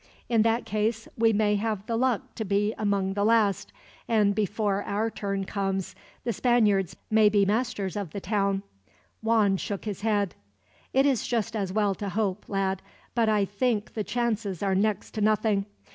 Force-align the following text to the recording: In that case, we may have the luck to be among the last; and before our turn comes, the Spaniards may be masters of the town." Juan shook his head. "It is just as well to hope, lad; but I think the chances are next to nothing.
In 0.29 0.41
that 0.41 0.65
case, 0.65 1.07
we 1.15 1.31
may 1.31 1.57
have 1.57 1.85
the 1.85 1.95
luck 1.95 2.33
to 2.33 2.43
be 2.43 2.73
among 2.75 3.13
the 3.13 3.23
last; 3.23 3.71
and 4.07 4.33
before 4.33 4.81
our 4.85 5.11
turn 5.11 5.45
comes, 5.45 5.93
the 6.23 6.33
Spaniards 6.33 6.95
may 7.11 7.29
be 7.29 7.45
masters 7.45 7.95
of 7.95 8.09
the 8.09 8.19
town." 8.19 8.63
Juan 9.21 9.57
shook 9.57 9.85
his 9.85 10.01
head. 10.01 10.33
"It 10.91 11.05
is 11.05 11.27
just 11.27 11.55
as 11.55 11.71
well 11.71 11.93
to 11.93 12.09
hope, 12.09 12.45
lad; 12.49 12.81
but 13.13 13.29
I 13.29 13.45
think 13.45 13.93
the 13.93 14.03
chances 14.03 14.63
are 14.63 14.73
next 14.73 15.11
to 15.11 15.21
nothing. 15.21 15.67